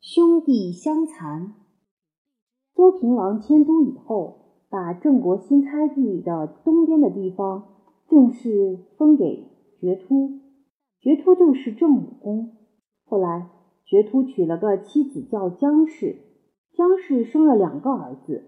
[0.00, 1.54] 兄弟相残。
[2.72, 7.64] 周平王迁都以后，把郑国新开辟的东边的地方
[8.08, 9.48] 正式封给
[9.80, 10.38] 觉突，
[11.00, 12.52] 觉突就是郑武公。
[13.06, 13.50] 后来，
[13.84, 16.16] 觉突娶了个妻子叫姜氏，
[16.76, 18.44] 姜氏生了两个儿子，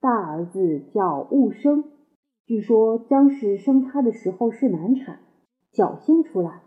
[0.00, 1.84] 大儿子叫戊生。
[2.46, 5.18] 据说姜氏生他的时候是难产，
[5.72, 6.62] 脚先出来，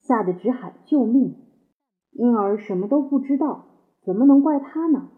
[0.00, 1.45] 吓得直喊救命。
[2.18, 3.66] 婴儿什么都不知道，
[4.02, 5.08] 怎么能怪他呢？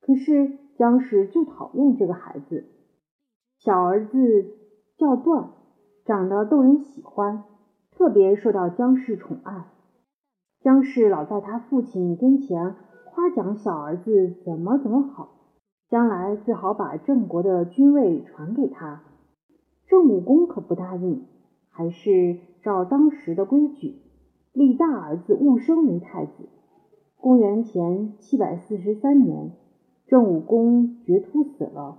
[0.00, 2.64] 可是姜氏就讨厌这个孩子。
[3.58, 4.46] 小儿子
[4.96, 5.50] 叫段，
[6.04, 7.42] 长得逗人喜欢，
[7.90, 9.66] 特别受到姜氏宠爱。
[10.60, 12.76] 姜氏老在他父亲跟前
[13.12, 15.28] 夸奖小儿子怎么怎么好，
[15.88, 19.02] 将来最好把郑国的君位传给他。
[19.88, 21.26] 郑武公可不答应，
[21.70, 24.02] 还是照当时的规矩。
[24.52, 26.32] 立大儿子戊生为太子。
[27.20, 29.52] 公元前七百四十三年，
[30.06, 31.98] 郑武公觉突死了，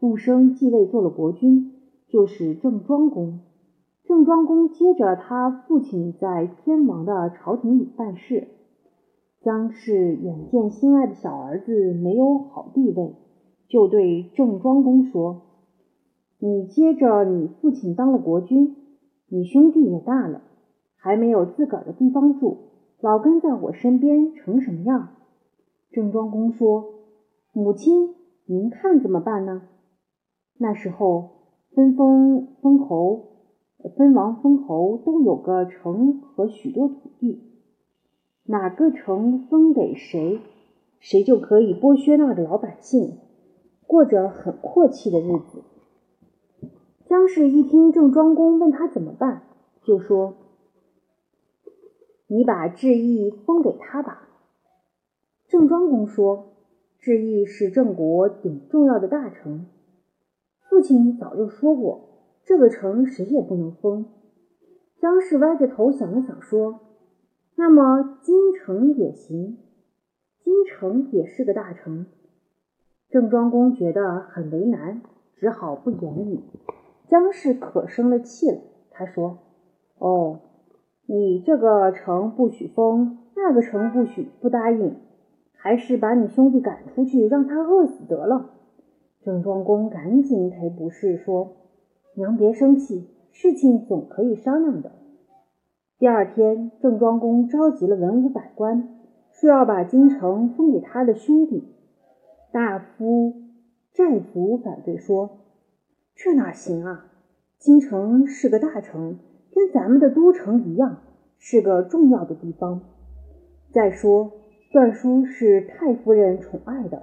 [0.00, 1.72] 戊生继位做了国君，
[2.08, 3.40] 就是郑庄公。
[4.04, 8.48] 郑庄公接着他父亲在天王的朝廷里办事。
[9.40, 13.14] 姜氏眼见心爱的小儿子没有好地位，
[13.68, 15.42] 就对郑庄公说
[16.40, 18.76] ：“你接着你父亲当了国君，
[19.28, 20.42] 你兄弟也大了。”
[21.08, 22.58] 还没有自个儿的地方住，
[23.00, 25.08] 老跟在我身边成什么样？
[25.90, 26.84] 郑庄公说
[27.50, 28.14] ：“母亲，
[28.44, 29.62] 您看怎么办呢？”
[30.60, 31.30] 那时候
[31.74, 33.24] 分封封侯、
[33.96, 37.42] 分王、封侯都有个城和许多土地，
[38.44, 40.40] 哪个城分给谁，
[41.00, 43.16] 谁就可以剥削那个老百姓，
[43.86, 45.62] 过着很阔气的日子。
[47.06, 49.44] 姜氏一听郑庄公问他怎么办，
[49.82, 50.34] 就说。
[52.30, 54.28] 你把智义封给他吧。
[55.48, 56.52] 郑庄公说
[57.00, 59.66] ：“智义是郑国顶重要的大臣，
[60.68, 62.10] 父亲早就说过，
[62.44, 64.04] 这个城谁也不能封。”
[65.00, 66.80] 姜氏歪着头想了想，说
[67.56, 69.56] ：“那么京城也行，
[70.44, 72.04] 京城也是个大城。”
[73.08, 75.00] 郑庄公觉得很为难，
[75.36, 76.40] 只好不言语。
[77.06, 78.60] 姜氏可生了气了，
[78.90, 79.38] 他说
[79.96, 80.40] ：“哦。”
[81.10, 84.94] 你这个城不许封，那个城不许不答应，
[85.56, 88.50] 还是把你兄弟赶出去，让他饿死得了。
[89.22, 91.56] 郑庄公赶紧赔不是，说
[92.12, 94.92] ：“娘别生气，事情总可以商量的。”
[95.98, 98.90] 第二天，郑庄公召集了文武百官，
[99.32, 101.74] 说要把京城封给他的兄弟。
[102.52, 103.32] 大夫
[103.94, 105.38] 寨族反对说
[106.14, 107.06] ：“这哪行啊？
[107.58, 109.18] 京城是个大城。”
[109.52, 111.02] 跟咱们的都城一样，
[111.38, 112.82] 是个重要的地方。
[113.72, 114.32] 再说，
[114.72, 117.02] 段叔是太夫人宠爱的，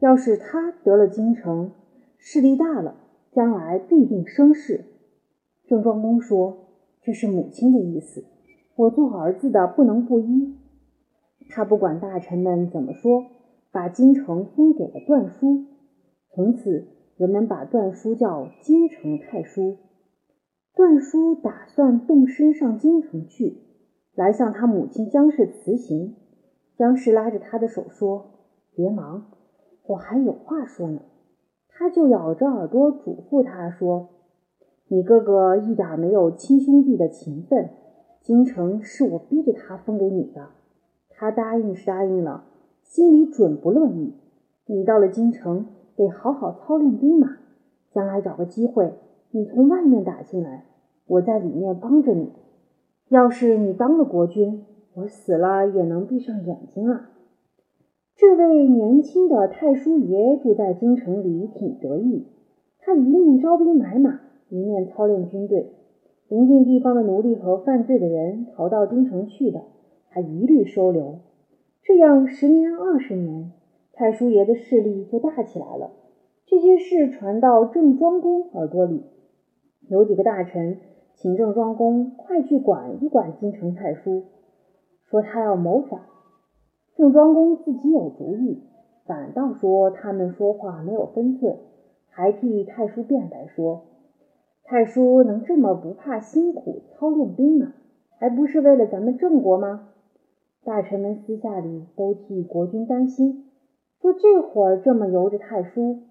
[0.00, 1.72] 要是他得了京城，
[2.16, 2.96] 势力大了，
[3.32, 4.84] 将来必定生事。
[5.66, 6.68] 郑庄公说
[7.02, 8.24] ：“这是母亲的意思，
[8.76, 10.56] 我做儿子的不能不依。”
[11.50, 13.24] 他不管大臣们怎么说，
[13.70, 15.64] 把京城封给了段叔。
[16.30, 19.76] 从此，人们把段叔叫京城太叔。
[20.78, 23.56] 段叔打算动身上京城去，
[24.14, 26.14] 来向他母亲姜氏辞行。
[26.76, 28.26] 姜氏拉着他的手说
[28.76, 29.24] ：“别忙，
[29.88, 31.00] 我还有话说呢。”
[31.66, 34.10] 他就咬着耳朵嘱咐他说
[34.86, 37.70] ：“你哥哥一点没有亲兄弟的情分，
[38.20, 40.50] 京城是我逼着他封给你的。
[41.10, 42.44] 他答应是答应了，
[42.84, 44.14] 心里准不乐意。
[44.66, 45.66] 你到了京城，
[45.96, 47.38] 得好好操练兵马，
[47.90, 48.92] 将来找个机会，
[49.32, 50.66] 你从外面打进来。”
[51.08, 52.30] 我在里面帮着你。
[53.08, 54.64] 要是你当了国君，
[54.94, 57.10] 我死了也能闭上眼睛啊。
[58.14, 62.26] 这位年轻的太叔爷住在京城里，挺得意。
[62.80, 64.20] 他一面招兵买马，
[64.50, 65.72] 一面操练军队。
[66.28, 69.62] 邻近地方的奴隶和犯罪的人逃到京城去的，
[70.10, 71.20] 他一律收留。
[71.82, 73.52] 这样十年二十年，
[73.92, 75.92] 太叔爷的势力就大起来了。
[76.44, 79.04] 这些事传到郑庄公耳朵里，
[79.88, 80.80] 有几个大臣。
[81.20, 84.26] 请郑庄公快去管一管京城太叔，
[85.02, 86.02] 说他要谋反。
[86.94, 88.62] 郑庄公自己有主意，
[89.04, 91.56] 反倒说他们说话没有分寸，
[92.08, 93.86] 还替太叔辩白说：
[94.62, 97.72] 太叔能这么不怕辛苦操练兵马，
[98.20, 99.88] 还不是为了咱们郑国吗？
[100.62, 103.50] 大臣们私下里都替国君担心，
[104.00, 106.02] 说这会儿这么由着太叔，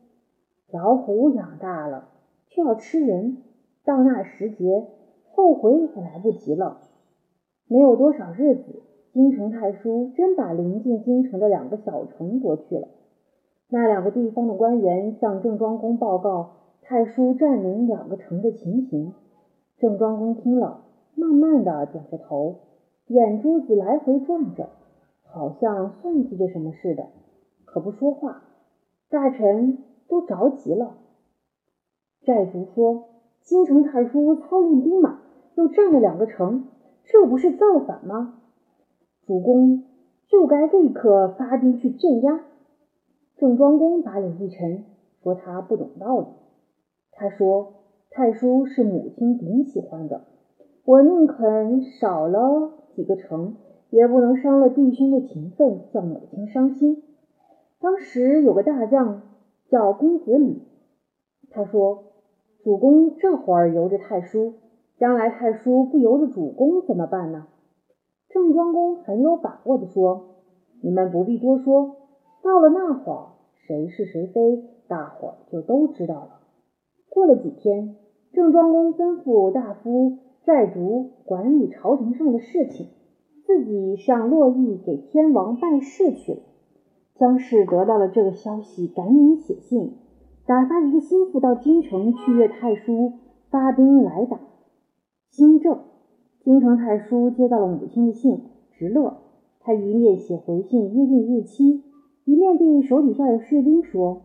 [0.70, 2.10] 老虎养大了
[2.50, 3.38] 却要吃人，
[3.86, 4.88] 到那时节。
[5.38, 6.80] 后悔也来不及了。
[7.68, 8.82] 没有多少日子，
[9.14, 12.88] 京城太叔真把临近京城的两个小城夺去了。
[13.70, 19.14] 那两个地方的官员向郑庄公报告太叔占领两个城的情形。
[19.78, 22.56] 郑庄公听了，慢慢的点着头，
[23.06, 24.70] 眼珠子来回转着，
[25.22, 27.10] 好像算计着什么似的，
[27.64, 28.42] 可不说话。
[29.08, 30.96] 大臣都着急了。
[32.24, 33.04] 寨主说
[33.46, 35.20] ：“京城太叔操练兵马，
[35.58, 36.68] 又占了两个城，
[37.04, 38.36] 这不是造反吗？
[39.26, 39.86] 主公
[40.28, 42.46] 就该立刻发兵去镇压。”
[43.38, 44.86] 郑庄公把脸一沉，
[45.24, 46.28] 说他不懂道理。
[47.12, 47.74] 他说
[48.12, 50.26] ：“太叔是母亲顶喜欢的，
[50.86, 53.56] 我宁肯少了几个城，
[53.90, 57.02] 也不能伤了弟兄的情分，叫母亲伤心。”
[57.82, 59.24] 当时有个大将
[59.70, 60.62] 叫公子吕，
[61.50, 62.04] 他说。
[62.64, 64.56] 主公这会儿由着太叔，
[64.98, 67.48] 将来太叔不由着主公怎么办呢？
[68.30, 70.36] 郑庄公很有把握地说
[70.82, 71.96] ：“你们不必多说，
[72.44, 76.40] 到了那会儿，谁是谁非，大伙儿就都知道了。”
[77.10, 77.96] 过了几天，
[78.34, 82.88] 郑庄公吩咐大夫寨主管理朝廷上的事情，
[83.46, 86.40] 自己上洛邑给天王办事去了。
[87.16, 89.94] 姜氏得到了这个消息，赶紧写信。
[90.46, 93.14] 打发一个心腹到京城去约太叔
[93.50, 94.40] 发兵来打
[95.30, 95.80] 新郑。
[96.44, 98.42] 京城太叔接到了母亲的信，
[98.72, 99.18] 直乐。
[99.60, 101.84] 他一面写回信约定日期，
[102.24, 104.22] 一面对手底下的士兵说：“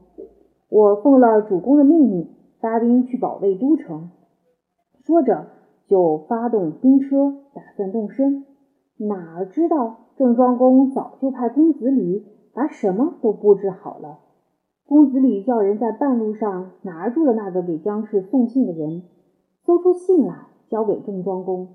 [0.70, 2.28] 我奉了主公的命令，
[2.60, 4.10] 发兵去保卫都城。”
[5.04, 5.48] 说着
[5.88, 8.44] 就发动兵车，打算动身。
[8.98, 12.22] 哪知道郑庄公早就派公子吕
[12.54, 14.20] 把什么都布置好了。
[14.86, 19.02] 公子吕叫人在半路上拿住了那个给姜氏送信的人，
[19.66, 21.68] 搜出信来交给郑庄公。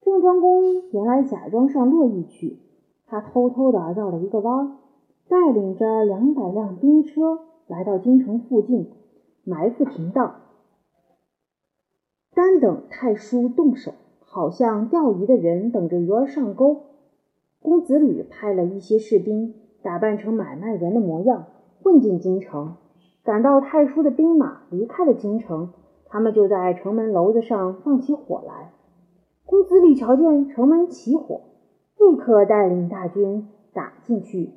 [0.00, 2.58] 郑庄公原来假装上洛邑去，
[3.06, 4.78] 他偷偷的绕了一个弯，
[5.28, 8.90] 带领着两百辆兵车来到京城附近，
[9.44, 10.36] 埋伏停当，
[12.34, 16.84] 单等太叔动手，好像钓鱼的人等着鱼儿上钩。
[17.60, 21.44] 公子吕派了一些士兵，打扮成买卖人的模样。
[21.82, 22.76] 混进京城，
[23.22, 25.72] 赶到太叔的兵马离开了京城，
[26.10, 28.72] 他们就在城门楼子上放起火来。
[29.46, 31.40] 公子李瞧见城门起火，
[31.98, 34.50] 立刻带领大军打进去，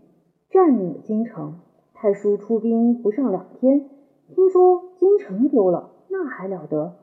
[0.49, 1.59] 占领了京城。
[1.93, 3.89] 太叔出兵不上两天，
[4.27, 6.95] 听说京城丢了，那还了得？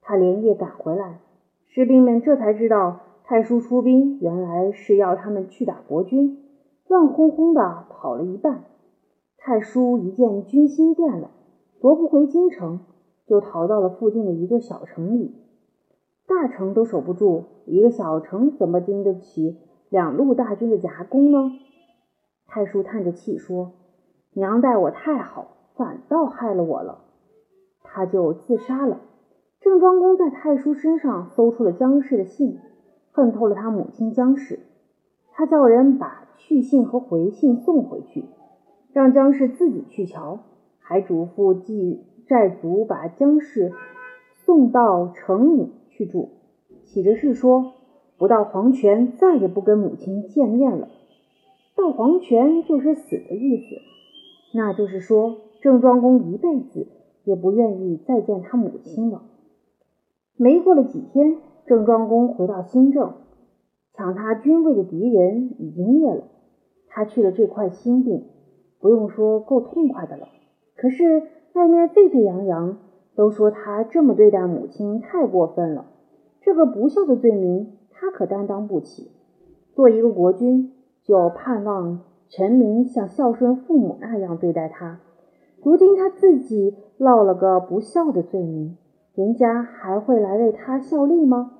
[0.00, 1.20] 他连夜赶回来，
[1.66, 6.44] 士兵们这才知道，太叔出兵原来是要他们去打国军，
[6.86, 8.64] 乱哄哄的跑了一半。
[9.38, 11.30] 太叔一见军心变了，
[11.80, 12.80] 夺不回京城，
[13.26, 15.34] 就逃到了附近的一座小城里。
[16.26, 19.58] 大城都守不住，一个小城怎么经得起
[19.90, 21.52] 两路大军的夹攻呢？
[22.46, 23.72] 太叔叹着气说
[24.32, 27.04] ：“娘待我太好，反倒害了我了。”
[27.84, 29.00] 他就自杀了。
[29.60, 32.58] 郑庄公在太叔身上搜出了姜氏的信，
[33.12, 34.60] 恨透了他母亲姜氏，
[35.32, 38.24] 他叫人把去信和回信送回去。
[38.92, 40.40] 让姜氏自己去瞧，
[40.78, 43.72] 还嘱咐祭寨族把姜氏
[44.34, 46.30] 送到城里去住。
[46.84, 47.72] 起着誓说，
[48.18, 50.88] 不到黄泉再也不跟母亲见面了。
[51.76, 53.76] 到黄泉就是死的意思，
[54.54, 56.86] 那就是说郑庄公一辈子
[57.24, 59.22] 也不愿意再见他母亲了。
[60.36, 63.14] 没过了几天，郑庄公回到新郑，
[63.92, 66.24] 抢他军位的敌人已经灭了，
[66.88, 68.24] 他去了这块新地。
[68.80, 70.28] 不用说，够痛快的了。
[70.76, 71.22] 可是
[71.54, 72.76] 外面沸沸扬扬，
[73.14, 75.86] 都说他这么对待母亲太过分了。
[76.40, 79.10] 这个不孝的罪名，他可担当不起。
[79.72, 85.00] 做一个国君，就盼望臣民像孝顺父母那样对待他。
[85.62, 88.76] 如今他自己落了个不孝的罪名，
[89.14, 91.52] 人家还会来为他效力吗？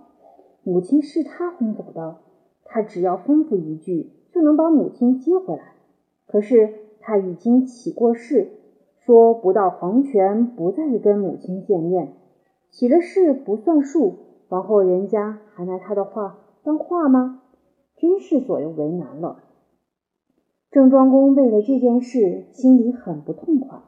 [0.62, 2.16] 母亲是他轰走的，
[2.64, 5.74] 他只要吩咐一句，就能把母亲接回来。
[6.26, 6.84] 可是。
[7.06, 8.48] 他已经起过誓，
[9.04, 12.14] 说不到黄泉不再跟母亲见面。
[12.70, 14.14] 起了誓不算数，
[14.48, 17.42] 往后人家还拿他的话当话吗？
[17.96, 19.44] 真是左右为难了。
[20.70, 23.78] 郑庄公为了这件事心里很不痛快。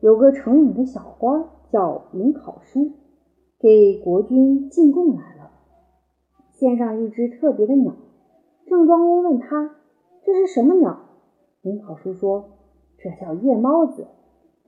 [0.00, 2.92] 有个城里的小官叫尹考叔，
[3.58, 5.50] 给国君进贡来了，
[6.50, 7.94] 献上一只特别的鸟。
[8.66, 9.76] 郑庄公问他
[10.22, 10.98] ：“这是什么鸟？”
[11.62, 12.50] 林考叔说
[12.98, 14.06] ：“这叫夜猫子，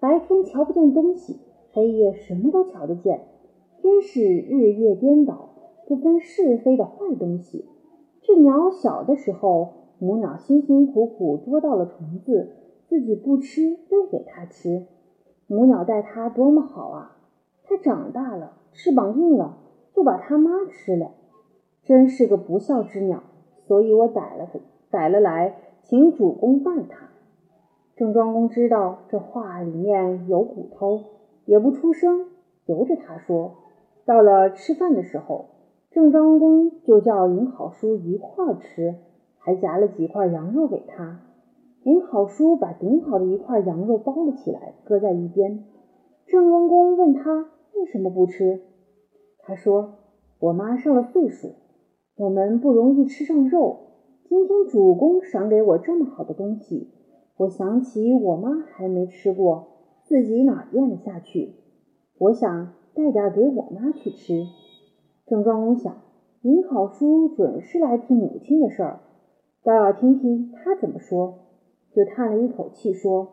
[0.00, 1.38] 白天瞧不见东西，
[1.72, 3.20] 黑夜什么都瞧得见，
[3.82, 5.50] 真是日夜颠倒、
[5.86, 7.66] 不分是非的坏东西。
[8.22, 12.48] 这鸟小的时候，母鸟辛辛苦苦捉到了虫子，
[12.88, 14.86] 自己不吃，喂给它吃。
[15.46, 17.18] 母鸟待它多么好啊！
[17.64, 19.58] 它长大了，翅膀硬了，
[19.94, 21.10] 就把它妈吃了。
[21.84, 23.22] 真是个不孝之鸟，
[23.66, 24.48] 所以我逮了
[24.90, 27.09] 逮了来，请主公办它。
[28.00, 31.00] 郑庄公知道这话里面有骨头，
[31.44, 32.28] 也不出声，
[32.64, 33.56] 由着他说。
[34.06, 35.50] 到了吃饭的时候，
[35.90, 38.94] 郑庄公就叫尹好书一块儿吃，
[39.36, 41.20] 还夹了几块羊肉给他。
[41.82, 45.64] 尹好书把顶好的一块羊肉包了起来，搁在一边。
[46.26, 48.62] 郑庄公问他为什么不吃，
[49.40, 49.96] 他说
[50.40, 51.50] ：“我妈上了岁数。”
[52.16, 53.76] 我们不容易吃上肉。
[54.26, 56.88] 今天主公赏给我这么好的东西，
[57.40, 59.68] 我想起我妈还没吃过，
[60.02, 61.54] 自己哪咽得下去？
[62.18, 64.46] 我想带点给我妈去吃。
[65.26, 65.96] 郑庄公想，
[66.42, 69.00] 尹好书准是来听母亲的事儿，
[69.64, 71.38] 倒要听听他怎么说。
[71.94, 73.28] 就叹了一口气说：“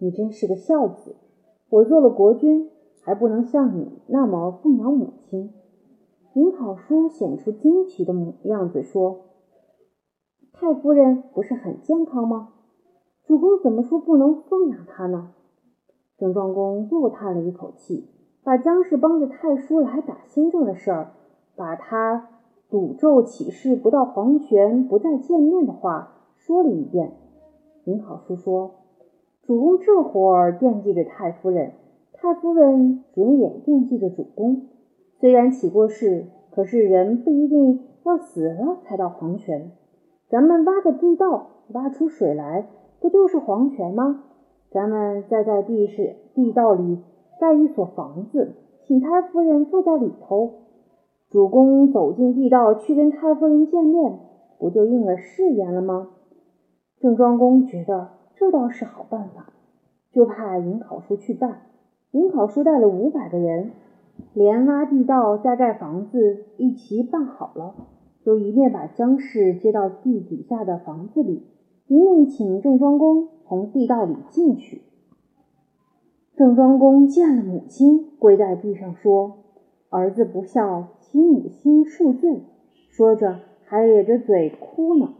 [0.00, 1.14] 你真是个孝子。
[1.68, 2.70] 我做了国君，
[3.02, 5.52] 还不能像你那么奉养母亲。”
[6.32, 9.26] 尹考叔显出惊奇的样子说
[10.54, 12.48] ：“太夫人不是很健康吗？
[13.26, 15.30] 主公怎么说不能奉养他呢？”
[16.18, 18.08] 郑庄公又叹了一口气，
[18.42, 21.12] 把姜氏帮着太叔来打新政的事儿，
[21.56, 22.28] 把他
[22.70, 27.12] 赌咒起誓不到黄泉不再见面的话说了一遍。
[27.84, 28.72] 尹考叔说
[29.42, 31.72] ：“主公这会儿惦记着太夫人，
[32.12, 34.68] 太夫人准也惦记着主公。”
[35.20, 39.72] 虽然起过誓，可是人不一定要死了才到黄泉。
[40.28, 42.68] 咱们挖个地道，挖出水来，
[43.04, 44.24] 不就是黄泉吗？
[44.70, 47.00] 咱们再在地势地道里
[47.38, 50.52] 盖一所房子，请太夫人住在里头。
[51.28, 54.20] 主公走进地道去跟太夫人见面，
[54.58, 56.08] 不就应了誓言了吗？
[56.98, 59.52] 郑庄公觉得这倒是好办法，
[60.10, 61.60] 就派尹考叔去办。
[62.12, 63.72] 尹考叔带了五百个人。
[64.32, 67.74] 连挖地道再盖房子一齐办好了，
[68.22, 71.42] 就一面把姜氏接到地底下的房子里，
[71.86, 74.82] 一面请郑庄公从地道里进去。
[76.36, 79.44] 郑庄公见了母亲，跪在地上说
[79.90, 82.42] ：“儿子不孝，其母亲恕罪。”
[82.90, 85.14] 说着还咧着嘴哭呢。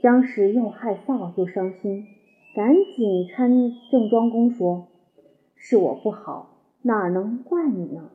[0.00, 2.04] 姜氏又害臊又伤心，
[2.54, 4.88] 赶紧搀郑庄公说
[5.54, 6.50] ：“是我不好。”
[6.86, 8.10] 哪能怪你呢？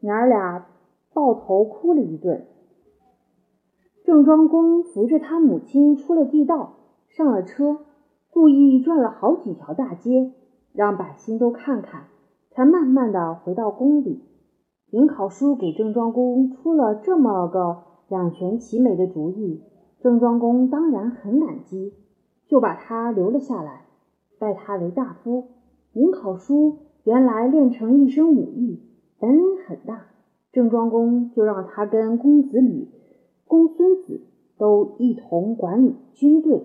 [0.00, 0.66] 娘儿俩
[1.14, 2.46] 抱头哭了一顿。
[4.12, 6.74] 郑庄公扶着他母亲出了地道，
[7.08, 7.78] 上了车，
[8.30, 10.32] 故意转了好几条大街，
[10.74, 12.08] 让百姓都看看，
[12.50, 14.20] 才慢慢的回到宫里。
[14.90, 19.62] 尹考叔给郑庄公出了这么个两全其美的主意，
[20.02, 21.94] 郑庄公当然很感激，
[22.46, 23.86] 就把他留了下来，
[24.38, 25.44] 拜他为大夫。
[25.94, 26.76] 尹考叔。
[27.04, 28.78] 原来练成一身武艺，
[29.18, 30.02] 本领很大。
[30.52, 32.86] 郑庄公就让他跟公子吕、
[33.52, 34.18] 公孙子
[34.56, 36.62] 都一同管理军队。